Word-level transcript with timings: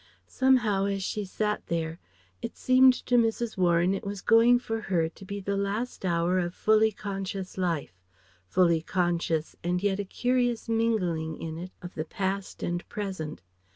Somehow 0.25 0.85
as 0.85 1.03
she 1.03 1.25
sat 1.25 1.67
there 1.67 1.99
it 2.41 2.57
seemed 2.57 2.95
to 3.05 3.17
Mrs. 3.17 3.55
Warren 3.55 3.93
it 3.93 4.03
was 4.03 4.23
going 4.23 4.57
for 4.57 4.81
her 4.81 5.07
to 5.07 5.25
be 5.25 5.39
the 5.39 5.55
last 5.55 6.03
hour 6.05 6.39
of 6.39 6.55
fully 6.55 6.91
conscious 6.91 7.55
life 7.55 8.01
fully 8.47 8.81
conscious 8.81 9.55
and 9.63 9.83
yet 9.83 9.99
a 9.99 10.03
curious 10.03 10.67
mingling 10.67 11.39
in 11.39 11.59
it 11.59 11.69
of 11.83 11.93
the 11.93 12.03
past 12.05 12.63
and 12.63 12.83
present. 12.89 13.43